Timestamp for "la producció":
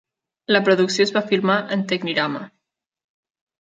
0.55-1.07